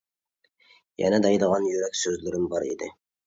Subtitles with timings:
[1.01, 2.91] يەنە دەيدىغان يۈرەك سۆزلىرىم بار ئىدى.